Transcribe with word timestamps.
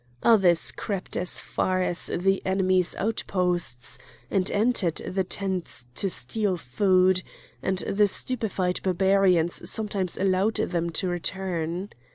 Others 0.23 0.71
crept 0.71 1.15
as 1.15 1.39
far 1.39 1.83
as 1.83 2.07
the 2.07 2.43
enemy's 2.43 2.95
outposts, 2.95 3.99
and 4.31 4.49
entered 4.49 4.95
the 4.95 5.23
tents 5.23 5.85
to 5.93 6.09
steal 6.09 6.57
food, 6.57 7.21
and 7.61 7.77
the 7.87 8.07
stupefied 8.07 8.79
Barbarians 8.81 9.69
sometimes 9.69 10.17
allowed 10.17 10.55
them 10.55 10.89
to 10.89 11.07
return. 11.07 11.91